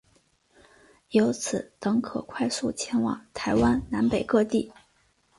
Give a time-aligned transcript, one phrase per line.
[1.11, 4.73] 由此等可快速前往台湾南北各地。